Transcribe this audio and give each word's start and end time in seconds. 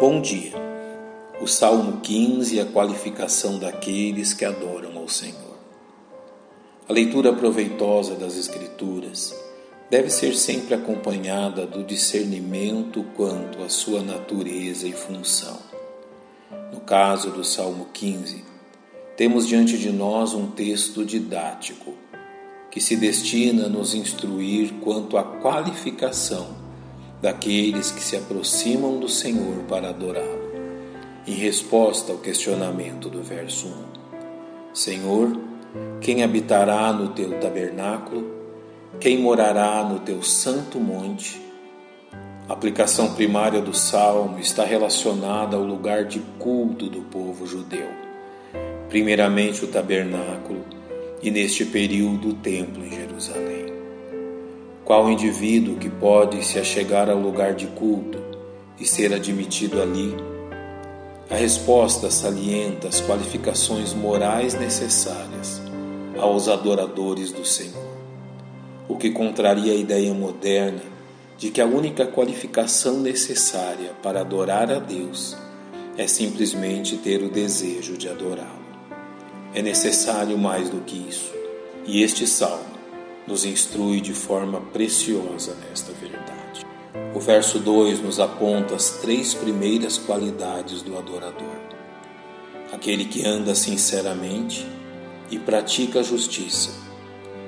Bom 0.00 0.20
dia. 0.20 0.52
O 1.40 1.48
Salmo 1.48 2.00
15 2.00 2.56
é 2.56 2.62
a 2.62 2.66
qualificação 2.66 3.58
daqueles 3.58 4.32
que 4.32 4.44
adoram 4.44 4.96
ao 4.96 5.08
Senhor. 5.08 5.58
A 6.88 6.92
leitura 6.92 7.32
proveitosa 7.32 8.14
das 8.14 8.36
Escrituras 8.36 9.34
deve 9.90 10.08
ser 10.08 10.36
sempre 10.36 10.76
acompanhada 10.76 11.66
do 11.66 11.82
discernimento 11.82 13.04
quanto 13.16 13.60
à 13.60 13.68
sua 13.68 14.00
natureza 14.00 14.86
e 14.86 14.92
função. 14.92 15.58
No 16.72 16.78
caso 16.78 17.32
do 17.32 17.42
Salmo 17.42 17.88
15, 17.92 18.44
temos 19.16 19.48
diante 19.48 19.76
de 19.76 19.90
nós 19.90 20.32
um 20.32 20.46
texto 20.46 21.04
didático 21.04 21.92
que 22.70 22.80
se 22.80 22.94
destina 22.94 23.66
a 23.66 23.68
nos 23.68 23.94
instruir 23.94 24.74
quanto 24.74 25.18
à 25.18 25.24
qualificação 25.24 26.67
daqueles 27.20 27.90
que 27.90 28.02
se 28.02 28.16
aproximam 28.16 28.98
do 28.98 29.08
Senhor 29.08 29.64
para 29.68 29.88
adorá-lo. 29.88 30.48
Em 31.26 31.32
resposta 31.32 32.12
ao 32.12 32.18
questionamento 32.18 33.08
do 33.08 33.22
verso 33.22 33.66
1: 33.66 34.74
Senhor, 34.74 35.38
quem 36.00 36.22
habitará 36.22 36.92
no 36.92 37.08
teu 37.08 37.38
tabernáculo? 37.40 38.38
Quem 39.00 39.18
morará 39.18 39.84
no 39.84 40.00
teu 40.00 40.22
santo 40.22 40.80
monte? 40.80 41.40
A 42.48 42.54
aplicação 42.54 43.14
primária 43.14 43.60
do 43.60 43.74
salmo 43.74 44.38
está 44.38 44.64
relacionada 44.64 45.54
ao 45.56 45.62
lugar 45.62 46.04
de 46.04 46.20
culto 46.38 46.88
do 46.88 47.02
povo 47.02 47.46
judeu. 47.46 47.88
Primeiramente, 48.88 49.64
o 49.64 49.68
tabernáculo 49.68 50.64
e, 51.22 51.30
neste 51.30 51.66
período, 51.66 52.30
o 52.30 52.34
templo 52.34 52.82
em 52.82 52.90
Jerusalém. 52.90 53.77
Qual 54.88 55.10
indivíduo 55.10 55.76
que 55.76 55.90
pode 55.90 56.42
se 56.42 56.58
achegar 56.58 57.10
ao 57.10 57.18
lugar 57.18 57.52
de 57.52 57.66
culto 57.66 58.18
e 58.80 58.86
ser 58.86 59.12
admitido 59.12 59.82
ali? 59.82 60.16
A 61.28 61.34
resposta 61.34 62.10
salienta 62.10 62.88
as 62.88 62.98
qualificações 62.98 63.92
morais 63.92 64.54
necessárias 64.54 65.60
aos 66.18 66.48
adoradores 66.48 67.30
do 67.30 67.44
Senhor, 67.44 67.86
o 68.88 68.96
que 68.96 69.10
contraria 69.10 69.74
a 69.74 69.76
ideia 69.76 70.14
moderna 70.14 70.80
de 71.36 71.50
que 71.50 71.60
a 71.60 71.66
única 71.66 72.06
qualificação 72.06 72.98
necessária 72.98 73.92
para 74.02 74.22
adorar 74.22 74.72
a 74.72 74.78
Deus 74.78 75.36
é 75.98 76.06
simplesmente 76.06 76.96
ter 76.96 77.22
o 77.22 77.28
desejo 77.28 77.98
de 77.98 78.08
adorá-lo. 78.08 78.64
É 79.52 79.60
necessário 79.60 80.38
mais 80.38 80.70
do 80.70 80.80
que 80.80 80.96
isso, 80.96 81.30
e 81.86 82.02
este 82.02 82.26
salmo 82.26 82.77
nos 83.28 83.44
instrui 83.44 84.00
de 84.00 84.14
forma 84.14 84.58
preciosa 84.72 85.54
nesta 85.68 85.92
verdade. 85.92 86.66
O 87.14 87.20
verso 87.20 87.58
2 87.58 88.00
nos 88.00 88.18
aponta 88.18 88.74
as 88.74 88.90
três 89.02 89.34
primeiras 89.34 89.98
qualidades 89.98 90.80
do 90.80 90.96
adorador: 90.96 91.56
aquele 92.72 93.04
que 93.04 93.26
anda 93.26 93.54
sinceramente 93.54 94.66
e 95.30 95.38
pratica 95.38 96.00
a 96.00 96.02
justiça 96.02 96.70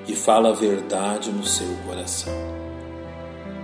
e 0.06 0.14
fala 0.14 0.50
a 0.50 0.52
verdade 0.52 1.30
no 1.30 1.46
seu 1.46 1.74
coração. 1.86 2.32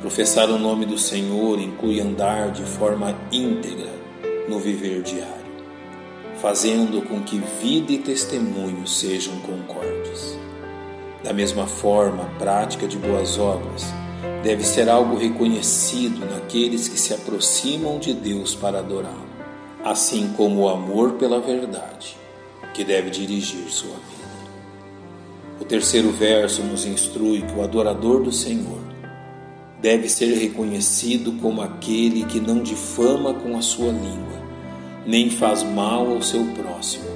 Professar 0.01 0.49
o 0.49 0.59
nome 0.59 0.87
do 0.87 0.97
Senhor 0.97 1.61
inclui 1.61 2.01
andar 2.01 2.51
de 2.51 2.63
forma 2.63 3.15
íntegra 3.31 3.93
no 4.49 4.59
viver 4.59 5.03
diário, 5.03 5.35
fazendo 6.41 7.03
com 7.03 7.21
que 7.23 7.39
vida 7.61 7.93
e 7.93 7.99
testemunho 7.99 8.87
sejam 8.87 9.39
concordes. 9.41 9.76
Da 11.27 11.33
mesma 11.33 11.67
forma, 11.67 12.23
a 12.23 12.39
prática 12.39 12.87
de 12.87 12.97
boas 12.97 13.37
obras 13.37 13.85
deve 14.45 14.63
ser 14.63 14.89
algo 14.89 15.17
reconhecido 15.17 16.25
naqueles 16.25 16.87
que 16.87 16.97
se 16.97 17.13
aproximam 17.13 17.99
de 17.99 18.13
Deus 18.13 18.55
para 18.55 18.79
adorá-lo, 18.79 19.27
assim 19.85 20.33
como 20.37 20.61
o 20.61 20.69
amor 20.69 21.15
pela 21.15 21.41
verdade, 21.41 22.17
que 22.73 22.85
deve 22.85 23.11
dirigir 23.11 23.69
sua 23.71 23.91
vida. 23.91 24.29
O 25.61 25.65
terceiro 25.65 26.13
verso 26.13 26.63
nos 26.63 26.87
instrui 26.87 27.43
que 27.43 27.59
o 27.59 27.65
adorador 27.65 28.23
do 28.23 28.31
Senhor 28.31 28.79
deve 29.83 30.09
ser 30.09 30.33
reconhecido 30.33 31.33
como 31.43 31.61
aquele 31.61 32.25
que 32.27 32.39
não 32.39 32.63
difama 32.63 33.35
com 33.35 33.59
a 33.59 33.63
sua 33.63 33.91
língua, 33.91 34.47
nem 35.05 35.29
faz 35.29 35.65
mal 35.65 36.09
ao 36.09 36.23
seu 36.23 36.45
próximo, 36.55 37.07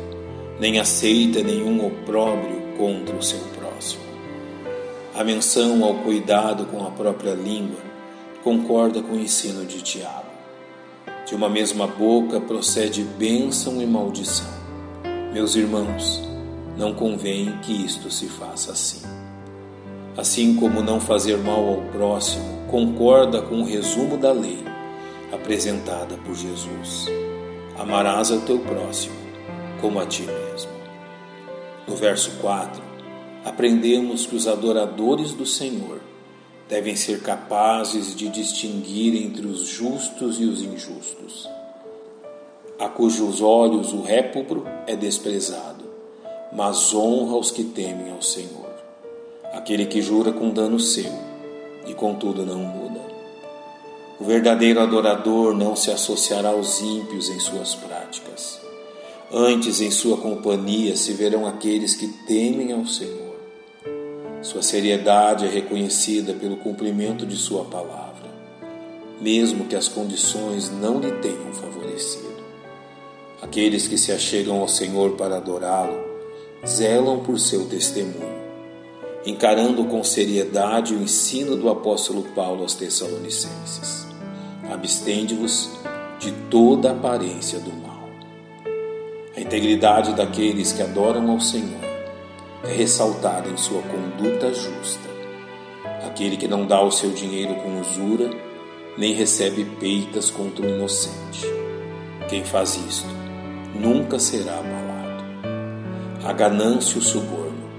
nem 0.58 0.80
aceita 0.80 1.44
nenhum 1.44 1.86
opróbrio 1.86 2.60
contra 2.76 3.14
o 3.14 3.22
seu 3.22 3.38
próximo 3.38 3.59
a 5.14 5.24
menção 5.24 5.84
ao 5.84 5.94
cuidado 5.96 6.66
com 6.66 6.86
a 6.86 6.90
própria 6.90 7.34
língua 7.34 7.80
concorda 8.44 9.02
com 9.02 9.14
o 9.14 9.20
ensino 9.20 9.66
de 9.66 9.82
Tiago. 9.82 10.30
De 11.26 11.34
uma 11.34 11.48
mesma 11.48 11.86
boca 11.86 12.40
procede 12.40 13.02
bênção 13.02 13.82
e 13.82 13.86
maldição. 13.86 14.50
Meus 15.32 15.56
irmãos, 15.56 16.22
não 16.76 16.94
convém 16.94 17.58
que 17.62 17.84
isto 17.84 18.10
se 18.10 18.26
faça 18.26 18.72
assim. 18.72 19.02
Assim 20.16 20.56
como 20.56 20.82
não 20.82 21.00
fazer 21.00 21.36
mal 21.38 21.66
ao 21.66 21.82
próximo 21.92 22.66
concorda 22.68 23.42
com 23.42 23.62
o 23.62 23.64
resumo 23.64 24.16
da 24.16 24.32
lei 24.32 24.64
apresentada 25.32 26.16
por 26.24 26.34
Jesus. 26.34 27.06
Amarás 27.78 28.30
ao 28.30 28.40
teu 28.40 28.58
próximo 28.60 29.14
como 29.80 29.98
a 29.98 30.06
ti 30.06 30.22
mesmo. 30.22 30.70
No 31.86 31.96
verso 31.96 32.30
4, 32.40 32.89
aprendemos 33.44 34.26
que 34.26 34.36
os 34.36 34.46
adoradores 34.46 35.32
do 35.32 35.46
Senhor 35.46 36.00
devem 36.68 36.94
ser 36.94 37.22
capazes 37.22 38.14
de 38.14 38.28
distinguir 38.28 39.14
entre 39.22 39.46
os 39.46 39.66
justos 39.66 40.40
e 40.40 40.44
os 40.44 40.62
injustos, 40.62 41.48
a 42.80 42.88
cujos 42.88 43.42
olhos 43.42 43.92
o 43.92 44.00
répubro 44.00 44.64
é 44.86 44.96
desprezado, 44.96 45.84
mas 46.50 46.94
honra 46.94 47.36
os 47.36 47.50
que 47.50 47.62
temem 47.62 48.10
ao 48.10 48.22
Senhor, 48.22 48.72
aquele 49.52 49.84
que 49.84 50.00
jura 50.00 50.32
com 50.32 50.48
dano 50.48 50.80
seu 50.80 51.12
e 51.86 51.92
contudo 51.92 52.46
não 52.46 52.60
muda. 52.60 53.00
O 54.18 54.24
verdadeiro 54.24 54.80
adorador 54.80 55.54
não 55.54 55.76
se 55.76 55.90
associará 55.90 56.48
aos 56.48 56.80
ímpios 56.80 57.28
em 57.28 57.38
suas 57.38 57.74
práticas. 57.74 58.58
Antes, 59.30 59.82
em 59.82 59.90
sua 59.90 60.16
companhia, 60.16 60.96
se 60.96 61.12
verão 61.12 61.46
aqueles 61.46 61.94
que 61.94 62.08
temem 62.26 62.72
ao 62.72 62.86
Senhor. 62.86 63.29
Sua 64.42 64.62
seriedade 64.62 65.44
é 65.44 65.50
reconhecida 65.50 66.32
pelo 66.32 66.56
cumprimento 66.56 67.26
de 67.26 67.36
Sua 67.36 67.62
palavra, 67.64 68.30
mesmo 69.20 69.66
que 69.66 69.76
as 69.76 69.86
condições 69.86 70.70
não 70.70 70.98
lhe 70.98 71.12
tenham 71.12 71.52
favorecido. 71.52 72.40
Aqueles 73.42 73.86
que 73.86 73.98
se 73.98 74.10
achegam 74.12 74.60
ao 74.60 74.68
Senhor 74.68 75.12
para 75.12 75.36
adorá-lo 75.36 76.08
zelam 76.66 77.20
por 77.20 77.38
seu 77.38 77.66
testemunho, 77.66 78.40
encarando 79.26 79.84
com 79.84 80.02
seriedade 80.02 80.94
o 80.94 81.02
ensino 81.02 81.54
do 81.54 81.68
apóstolo 81.68 82.22
Paulo 82.34 82.62
aos 82.62 82.74
Tessalonicenses. 82.74 84.06
Abstende-vos 84.70 85.70
de 86.18 86.32
toda 86.50 86.92
aparência 86.92 87.58
do 87.58 87.72
mal. 87.74 88.08
A 89.36 89.40
integridade 89.40 90.14
daqueles 90.14 90.72
que 90.72 90.82
adoram 90.82 91.30
ao 91.30 91.40
Senhor 91.40 91.89
é 92.64 92.72
ressaltada 92.72 93.48
em 93.48 93.56
sua 93.56 93.82
conduta 93.82 94.52
justa. 94.52 95.08
Aquele 96.06 96.36
que 96.36 96.48
não 96.48 96.66
dá 96.66 96.82
o 96.82 96.90
seu 96.90 97.10
dinheiro 97.10 97.54
com 97.56 97.80
usura, 97.80 98.30
nem 98.96 99.14
recebe 99.14 99.64
peitas 99.78 100.30
contra 100.30 100.66
o 100.66 100.68
inocente. 100.68 101.46
Quem 102.28 102.44
faz 102.44 102.76
isto 102.76 103.08
nunca 103.74 104.18
será 104.18 104.52
abalado. 104.52 105.24
A 106.24 106.32
ganância 106.32 106.96
e 106.96 106.98
o 106.98 107.02
suborno, 107.02 107.70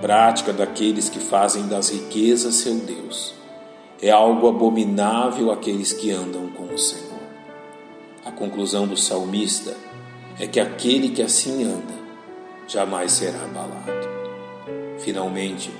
prática 0.00 0.52
daqueles 0.52 1.08
que 1.08 1.18
fazem 1.18 1.66
das 1.66 1.90
riquezas 1.90 2.54
seu 2.56 2.76
Deus, 2.76 3.34
é 4.00 4.10
algo 4.10 4.48
abominável 4.48 5.50
àqueles 5.50 5.92
que 5.92 6.10
andam 6.10 6.48
com 6.48 6.64
o 6.64 6.78
Senhor. 6.78 7.14
A 8.24 8.30
conclusão 8.30 8.86
do 8.86 8.96
salmista 8.96 9.76
é 10.38 10.46
que 10.46 10.58
aquele 10.58 11.10
que 11.10 11.22
assim 11.22 11.64
anda 11.64 11.94
jamais 12.66 13.12
será 13.12 13.44
abalado. 13.44 14.03
Finalmente, 15.04 15.70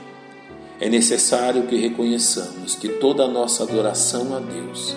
é 0.79 0.87
necessário 0.87 1.63
que 1.67 1.77
reconheçamos 1.77 2.75
que 2.75 2.89
toda 2.89 3.25
a 3.25 3.29
nossa 3.29 3.63
adoração 3.63 4.37
a 4.37 4.39
Deus 4.39 4.95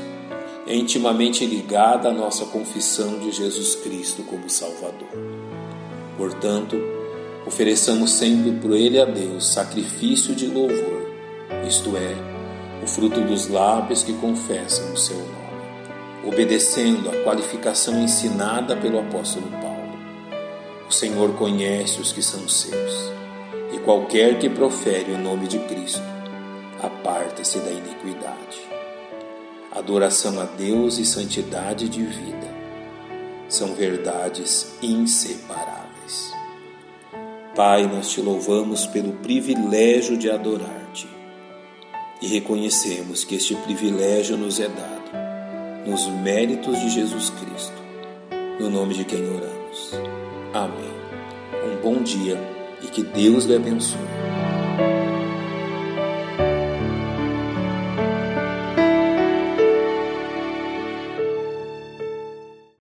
é 0.67 0.75
intimamente 0.75 1.45
ligada 1.45 2.09
à 2.09 2.11
nossa 2.11 2.45
confissão 2.47 3.19
de 3.19 3.31
Jesus 3.31 3.75
Cristo 3.75 4.23
como 4.23 4.49
Salvador. 4.49 5.07
Portanto, 6.17 6.75
ofereçamos 7.45 8.11
sempre 8.11 8.51
por 8.51 8.73
Ele 8.73 8.99
a 8.99 9.05
Deus 9.05 9.47
sacrifício 9.47 10.35
de 10.35 10.47
louvor, 10.47 11.09
isto 11.65 11.95
é, 11.95 12.83
o 12.83 12.87
fruto 12.87 13.21
dos 13.21 13.47
lábios 13.47 14.03
que 14.03 14.11
confessam 14.11 14.91
o 14.91 14.97
seu 14.97 15.15
nome, 15.15 16.27
obedecendo 16.27 17.09
à 17.09 17.23
qualificação 17.23 17.97
ensinada 18.03 18.75
pelo 18.75 18.99
apóstolo 18.99 19.47
Paulo. 19.51 19.97
O 20.89 20.91
Senhor 20.91 21.31
conhece 21.35 22.01
os 22.01 22.11
que 22.11 22.21
são 22.21 22.45
seus 22.49 23.17
e 23.73 23.79
qualquer 23.79 24.39
que 24.39 24.49
profere 24.49 25.11
o 25.11 25.17
nome 25.17 25.47
de 25.47 25.59
Cristo, 25.59 26.01
aparta-se 26.81 27.59
da 27.59 27.71
iniquidade. 27.71 28.67
adoração 29.71 30.39
a 30.39 30.45
Deus 30.45 30.97
e 30.97 31.05
santidade 31.05 31.87
de 31.87 32.03
vida 32.03 32.47
são 33.47 33.73
verdades 33.73 34.75
inseparáveis. 34.81 36.33
Pai, 37.55 37.87
nós 37.87 38.09
te 38.09 38.21
louvamos 38.21 38.85
pelo 38.87 39.13
privilégio 39.13 40.17
de 40.17 40.29
adorar-te 40.29 41.07
e 42.21 42.27
reconhecemos 42.27 43.23
que 43.23 43.35
este 43.35 43.55
privilégio 43.55 44.37
nos 44.37 44.59
é 44.59 44.67
dado 44.67 44.97
nos 45.85 46.05
méritos 46.07 46.79
de 46.81 46.89
Jesus 46.89 47.29
Cristo, 47.29 47.81
no 48.59 48.69
nome 48.69 48.93
de 48.93 49.05
quem 49.05 49.21
oramos. 49.21 49.91
Amém. 50.53 50.97
Um 51.63 51.81
bom 51.81 52.03
dia 52.03 52.37
e 52.81 52.87
que 52.87 53.03
Deus 53.03 53.45
lhe 53.45 53.55
abençoe. 53.55 54.26